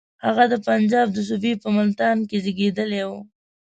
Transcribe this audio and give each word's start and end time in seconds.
هغه 0.25 0.43
د 0.51 0.53
پنجاب 0.67 1.07
د 1.13 1.17
صوبې 1.27 1.53
په 1.63 1.67
ملتان 1.77 2.17
کې 2.29 2.37
زېږېدلی 2.43 3.01
وو. 3.07 3.19